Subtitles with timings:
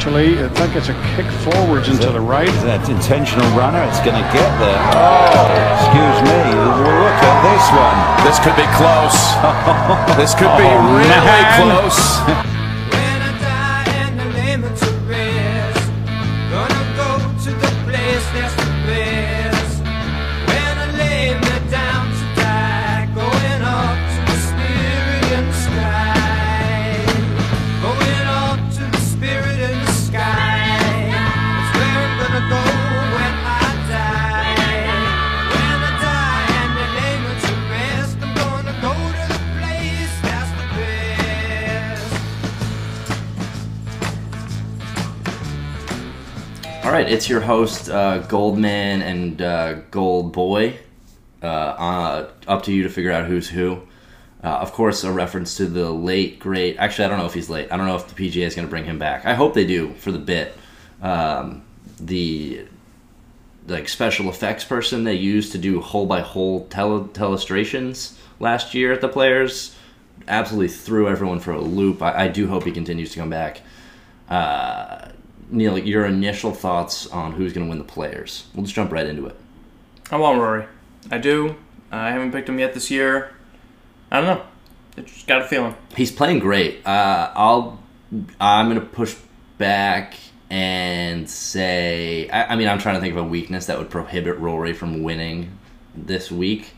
[0.00, 0.42] eventually.
[0.42, 2.48] I think it's a kick forwards into the right.
[2.64, 4.80] That intentional runner, it's going to get there.
[4.96, 5.44] Oh,
[5.76, 6.40] excuse me.
[6.56, 7.98] Look at this one.
[8.24, 9.16] This could be close.
[10.16, 11.60] this could be Oh, really man.
[11.60, 12.56] close.
[47.10, 50.78] it's your host, uh, Goldman and uh, Gold Boy.
[51.42, 53.80] Uh, uh, up to you to figure out who's who.
[54.44, 56.76] Uh, of course, a reference to the late, great.
[56.76, 57.70] Actually, I don't know if he's late.
[57.72, 59.26] I don't know if the PGA is going to bring him back.
[59.26, 60.56] I hope they do for the bit.
[61.02, 61.62] Um,
[61.98, 62.66] the
[63.66, 68.92] like special effects person they used to do hole by hole tele- telestrations last year
[68.92, 69.76] at the Players
[70.28, 72.02] absolutely threw everyone for a loop.
[72.02, 73.62] I, I do hope he continues to come back.
[75.50, 78.46] Uh, Neil, your initial thoughts on who's going to win the Players?
[78.54, 79.36] We'll just jump right into it.
[80.10, 80.66] I want Rory.
[81.10, 81.56] I do.
[81.90, 83.32] I haven't picked him yet this year.
[84.10, 84.44] I don't know.
[84.96, 85.74] I just got a feeling.
[85.96, 86.86] He's playing great.
[86.86, 87.80] Uh, I'll.
[88.40, 89.14] I'm gonna push
[89.56, 90.14] back
[90.50, 92.28] and say.
[92.28, 95.02] I, I mean, I'm trying to think of a weakness that would prohibit Rory from
[95.04, 95.58] winning
[95.94, 96.72] this week.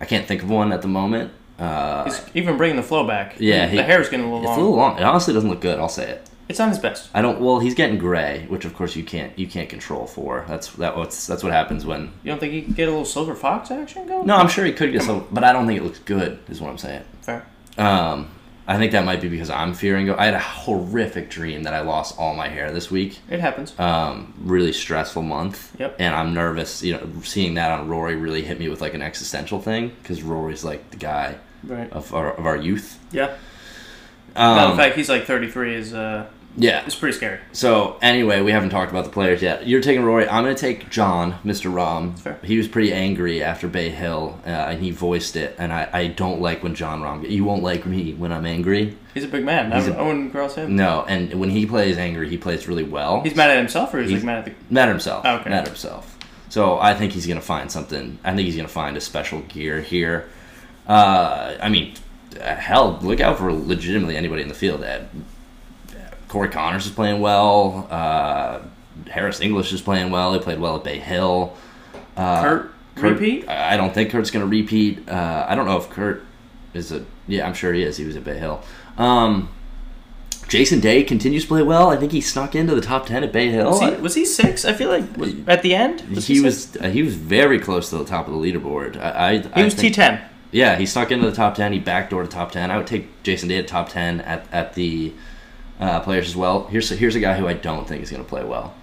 [0.00, 1.32] I can't think of one at the moment.
[1.58, 3.36] Uh, He's even bringing the flow back.
[3.38, 4.54] Yeah, the he- hair's getting a little it's long.
[4.54, 4.98] It's a little long.
[4.98, 5.78] It honestly doesn't look good.
[5.78, 6.28] I'll say it.
[6.48, 7.08] It's on his best.
[7.14, 7.40] I don't.
[7.40, 9.36] Well, he's getting gray, which of course you can't.
[9.38, 10.44] You can't control for.
[10.48, 10.96] That's that.
[10.96, 12.12] What's that's what happens when.
[12.22, 14.26] You don't think he could get a little silver fox action going?
[14.26, 16.38] No, I'm sure he could get some, but I don't think it looks good.
[16.48, 17.04] Is what I'm saying.
[17.22, 17.46] Fair.
[17.78, 18.30] Um,
[18.66, 20.10] I think that might be because I'm fearing.
[20.10, 23.18] I had a horrific dream that I lost all my hair this week.
[23.28, 23.78] It happens.
[23.78, 25.74] Um, really stressful month.
[25.78, 25.96] Yep.
[25.98, 26.82] And I'm nervous.
[26.82, 30.22] You know, seeing that on Rory really hit me with like an existential thing because
[30.22, 31.90] Rory's like the guy right.
[31.92, 32.98] of our of our youth.
[33.10, 33.36] Yeah.
[34.36, 35.74] Um, no, in fact, he's like 33.
[35.74, 36.26] Is uh,
[36.56, 36.84] yeah.
[36.86, 37.38] it's pretty scary.
[37.52, 39.66] So anyway, we haven't talked about the players yet.
[39.66, 40.28] You're taking Rory.
[40.28, 41.72] I'm going to take Jon, Mr.
[41.72, 42.18] Rahm.
[42.18, 42.38] Fair.
[42.42, 45.54] He was pretty angry after Bay Hill, uh, and he voiced it.
[45.58, 47.28] And I, I don't like when Jon Rahm.
[47.28, 48.96] You won't like me when I'm angry.
[49.14, 49.72] He's a big man.
[49.72, 50.76] I, a- I wouldn't cross him.
[50.76, 53.20] No, and when he plays angry, he plays really well.
[53.22, 54.52] He's mad at himself, or he's, He's- like mad at the.
[54.74, 55.24] mad at himself.
[55.24, 55.50] Okay.
[55.50, 56.18] Mad at himself.
[56.48, 58.18] So I think he's going to find something.
[58.24, 60.28] I think he's going to find a special gear here.
[60.86, 61.94] Uh, I mean,
[62.40, 64.82] hell, look out for legitimately anybody in the field.
[64.82, 65.00] Uh,
[66.28, 67.86] Corey Conners is playing well.
[67.90, 68.60] Uh,
[69.10, 70.32] Harris English is playing well.
[70.32, 71.56] He played well at Bay Hill.
[72.16, 73.48] Uh, Kurt, Kurt- repeat.
[73.48, 75.08] I I don't think Kurt's going to repeat.
[75.08, 76.24] Uh, I don't know if Kurt
[76.74, 77.04] is a.
[77.28, 77.96] Yeah, I'm sure he is.
[77.96, 78.62] He was at Bay Hill.
[78.98, 79.48] Um,
[80.48, 81.88] Jason Day continues to play well.
[81.88, 83.70] I think he snuck into the top ten at Bay Hill.
[83.70, 84.64] Was he, was he six?
[84.64, 86.00] I feel like was- at the end.
[86.02, 86.42] he six?
[86.42, 88.96] was uh, he was very close to the top of the leaderboard.
[89.00, 90.20] I, I He was T ten.
[90.52, 91.72] Yeah, he snuck into the top ten.
[91.72, 92.70] He backdoored the top ten.
[92.70, 95.12] I would take Jason Day at top ten at at the
[95.80, 96.66] uh, players as well.
[96.66, 98.74] Here's here's a guy who I don't think is going to play well.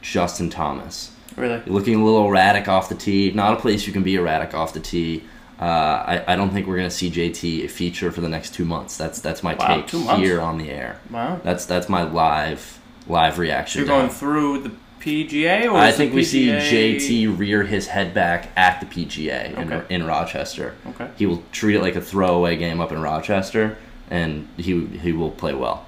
[0.00, 1.60] Justin Thomas, Really.
[1.66, 3.32] looking a little erratic off the tee.
[3.32, 5.24] Not a place you can be erratic off the tee.
[5.60, 8.64] Uh, I, I don't think we're going to see JT feature for the next two
[8.64, 8.96] months.
[8.96, 9.90] That's that's my Wow, take
[10.20, 11.00] here on the air.
[11.10, 11.40] Wow.
[11.42, 12.78] That's that's my live
[13.08, 13.80] live reaction.
[13.80, 14.12] You're going it.
[14.12, 18.86] through the PGA, or I think we see JT rear his head back at the
[18.86, 19.84] PGA Okay.
[19.94, 20.74] in, in Rochester.
[20.88, 21.08] Okay.
[21.16, 23.76] He will treat it like a throwaway game up in Rochester,
[24.10, 25.86] and he he will play well.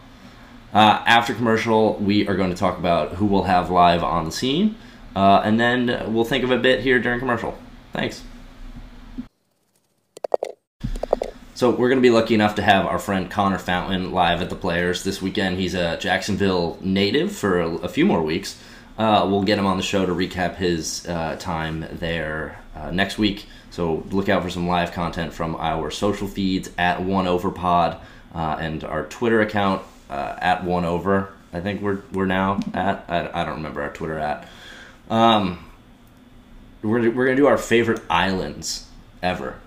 [0.72, 4.30] Uh, after commercial, we are going to talk about who we'll have live on the
[4.32, 4.76] scene,
[5.16, 7.58] uh, and then we'll think of a bit here during commercial.
[7.92, 8.22] Thanks.
[11.54, 14.48] So we're going to be lucky enough to have our friend Connor Fountain live at
[14.48, 15.58] the Players this weekend.
[15.58, 18.58] He's a Jacksonville native for a, a few more weeks.
[19.00, 23.16] Uh, we'll get him on the show to recap his uh, time there uh, next
[23.16, 23.46] week.
[23.70, 27.98] So look out for some live content from our social feeds at One Over Pod
[28.34, 29.80] uh, and our Twitter account
[30.10, 31.32] uh, at One Over.
[31.50, 33.06] I think we're we're now at.
[33.08, 34.46] I, I don't remember our Twitter at.
[35.08, 35.64] Um,
[36.82, 38.86] we're we're gonna do our favorite islands
[39.22, 39.58] ever.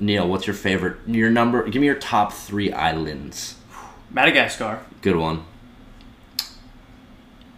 [0.00, 0.98] Neil, what's your favorite?
[1.06, 1.66] Your number?
[1.66, 3.56] Give me your top three islands.
[4.10, 5.44] Madagascar, Good one.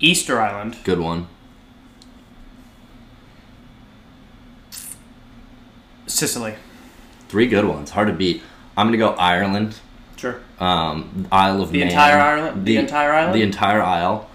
[0.00, 1.28] Easter Island, Good one.
[6.06, 6.54] Sicily.
[7.28, 7.90] Three good ones.
[7.90, 8.42] Hard to beat.
[8.76, 9.76] I'm gonna go Ireland.
[10.16, 10.36] Sure.
[10.60, 11.88] Um, Isle of The Man.
[11.88, 13.34] entire Ireland- the entire island?
[13.34, 14.28] The entire Isle.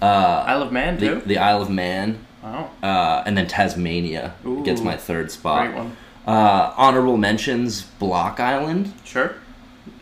[0.00, 1.22] Uh, Isle of Man the, too.
[1.24, 2.18] the Isle of Man.
[2.42, 2.70] wow.
[2.82, 5.66] Uh, and then Tasmania gets my third spot.
[5.68, 5.96] Great one.
[6.26, 8.92] Uh, honorable mentions: Block Island.
[9.04, 9.34] Sure.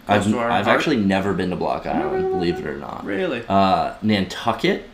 [0.08, 0.66] I've, I've heart.
[0.66, 3.04] actually never been to Block Island, believe it or not.
[3.04, 3.44] Really?
[3.48, 4.88] Uh, Nantucket,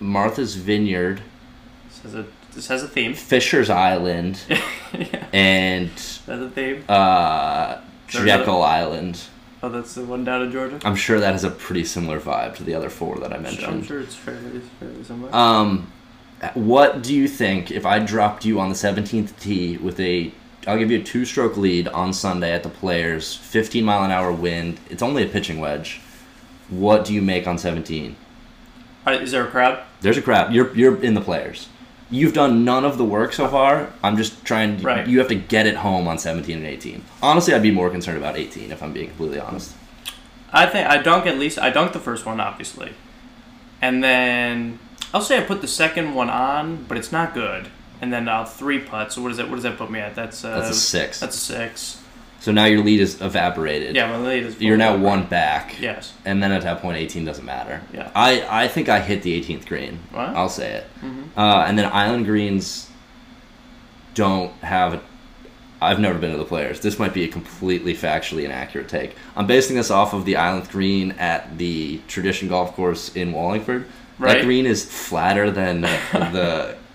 [0.00, 1.22] Martha's Vineyard,
[1.88, 3.14] This has a this has a theme.
[3.14, 6.84] Fisher's Island, yeah, and has a theme.
[6.88, 7.78] uh,
[8.12, 9.20] There's Jekyll Island.
[9.62, 10.80] Oh, that's the one down in Georgia.
[10.84, 13.66] I'm sure that has a pretty similar vibe to the other four that I mentioned.
[13.66, 15.34] I'm sure it's fairly, fairly similar.
[15.34, 15.92] Um,
[16.54, 20.32] what do you think if I dropped you on the 17th tee with a?
[20.66, 24.32] I'll give you a two-stroke lead on Sunday at the Players, 15 mile an hour
[24.32, 24.78] wind.
[24.90, 26.00] It's only a pitching wedge.
[26.68, 28.16] What do you make on 17?
[29.06, 29.82] Is there a crowd?
[30.00, 30.52] There's a crowd.
[30.52, 31.68] You're you're in the Players.
[32.12, 33.92] You've done none of the work so far.
[34.02, 34.78] I'm just trying.
[34.78, 35.06] To, Right.
[35.06, 37.04] You have to get it home on 17 and 18.
[37.22, 39.74] Honestly, I'd be more concerned about 18 if I'm being completely honest.
[40.52, 41.58] I think I dunk at least.
[41.58, 42.94] I dunk the first one, obviously,
[43.80, 44.80] and then
[45.14, 47.68] I'll say I put the second one on, but it's not good.
[48.00, 49.12] And then I'll three putt.
[49.12, 49.48] So what does that?
[49.48, 50.14] What does that put me at?
[50.14, 51.20] That's uh, That's a six.
[51.20, 52.02] That's a six.
[52.40, 53.94] So now your lead is evaporated.
[53.94, 54.60] Yeah, my lead is.
[54.60, 55.78] You're now one back.
[55.78, 56.14] Yes.
[56.24, 57.82] And then at that point, 18 doesn't matter.
[57.92, 58.10] Yeah.
[58.14, 60.00] I, I think I hit the 18th green.
[60.12, 60.32] Wow.
[60.34, 60.86] I'll say it.
[61.02, 61.38] Mm-hmm.
[61.38, 62.88] Uh, and then Island Greens
[64.14, 65.02] don't have.
[65.82, 66.80] I've never been to the players.
[66.80, 69.16] This might be a completely factually inaccurate take.
[69.36, 73.86] I'm basing this off of the Island Green at the Tradition Golf Course in Wallingford.
[74.18, 74.38] Right.
[74.38, 76.76] That green is flatter than the.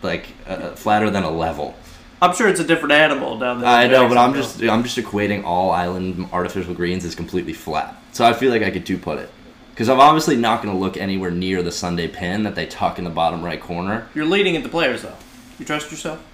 [0.00, 1.74] Like uh, flatter than a level.
[2.20, 3.68] I'm sure it's a different animal down there.
[3.68, 7.96] I know, but I'm just I'm just equating all island artificial greens as completely flat.
[8.12, 9.30] So I feel like I could two put it
[9.70, 12.98] because I'm obviously not going to look anywhere near the Sunday pin that they tuck
[12.98, 14.08] in the bottom right corner.
[14.14, 15.16] You're leading at the players though.
[15.58, 16.24] You trust yourself?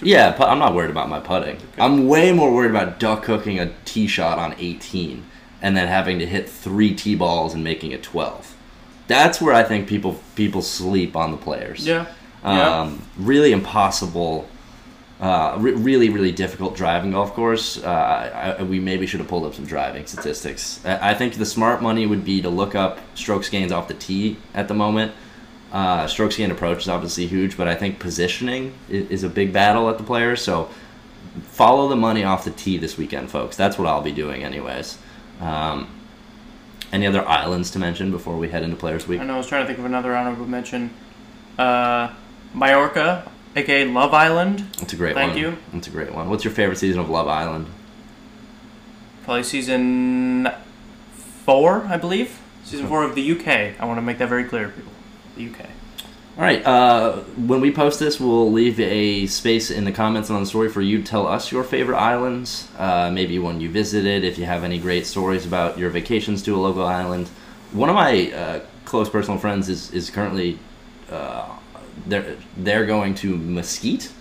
[0.00, 1.58] Yeah, but I'm not worried about my putting.
[1.78, 5.24] I'm way more worried about duck hooking a tee shot on 18
[5.60, 8.56] and then having to hit three tee balls and making it 12.
[9.06, 11.86] That's where I think people people sleep on the players.
[11.86, 12.06] Yeah.
[12.44, 12.80] Yeah.
[12.80, 14.48] Um, really impossible,
[15.22, 17.78] uh, re- really, really difficult driving golf course.
[17.78, 20.84] Uh, I, we maybe should have pulled up some driving statistics.
[20.84, 23.94] I, I think the smart money would be to look up strokes gains off the
[23.94, 25.12] tee at the moment.
[25.72, 29.52] Uh, strokes gain approach is obviously huge, but I think positioning is, is a big
[29.52, 30.42] battle at the players.
[30.42, 30.68] So
[31.44, 33.56] follow the money off the tee this weekend, folks.
[33.56, 34.98] That's what I'll be doing, anyways.
[35.40, 35.88] Um,
[36.92, 39.20] any other islands to mention before we head into Players Week?
[39.20, 39.36] I know.
[39.36, 40.90] I was trying to think of another honorable mention.
[41.56, 42.12] Uh,
[42.52, 44.60] Majorca, aka Love Island.
[44.78, 45.38] That's a great Thank one.
[45.40, 45.58] you.
[45.72, 46.28] That's a great one.
[46.28, 47.66] What's your favorite season of Love Island?
[49.24, 50.48] Probably season
[51.44, 52.38] four, I believe.
[52.64, 53.46] Season four of the UK.
[53.80, 54.92] I want to make that very clear, people.
[55.36, 55.70] The UK.
[56.38, 56.64] All right.
[56.64, 60.70] Uh, when we post this, we'll leave a space in the comments on the story
[60.70, 62.68] for you to tell us your favorite islands.
[62.78, 64.24] Uh, maybe one you visited.
[64.24, 67.28] If you have any great stories about your vacations to a local island.
[67.72, 70.58] One of my uh, close personal friends is is currently
[71.10, 71.48] uh,
[72.06, 74.12] they're they're going to Mesquite.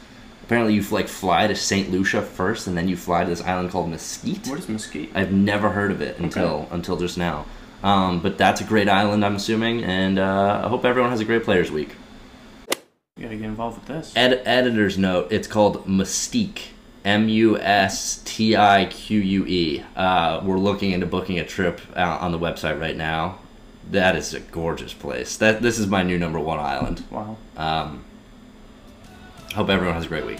[0.44, 3.72] Apparently, you like fly to Saint Lucia first, and then you fly to this island
[3.72, 4.48] called Mesquite.
[4.48, 5.12] What is Mesquite?
[5.16, 7.46] I've never heard of it until until just now.
[7.84, 11.26] Um, but that's a great island, I'm assuming, and uh, I hope everyone has a
[11.26, 11.96] great Players Week.
[13.18, 14.14] You gotta get involved with this.
[14.16, 16.70] Ed- editor's note: It's called Mustique.
[17.04, 19.84] M U S T I Q U E.
[19.96, 23.40] Uh, we're looking into booking a trip out on the website right now.
[23.92, 25.36] That is a gorgeous place.
[25.36, 27.04] That this is my new number one island.
[27.12, 27.36] Wow.
[27.58, 28.06] Um,
[29.54, 30.40] hope everyone has a great week.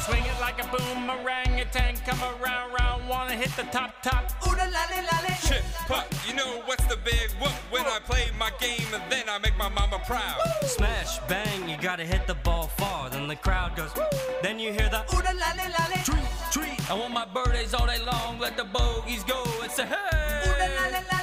[0.00, 4.24] Swing it like a boomerang, a tank come around, round, wanna hit the top, top.
[4.46, 5.34] Ooh la la la la.
[5.34, 9.28] Shit, putt, you know what's the big whoop when I play my game and then
[9.28, 10.40] I make my mama proud.
[10.62, 13.10] Smash, bang, you gotta hit the ball far.
[13.10, 13.92] Then the crowd goes,
[14.42, 16.21] then you hear the ooh la la la la.
[16.90, 19.86] I want my birthdays all day long, let the bogeys go and say.
[19.86, 21.21] Hey.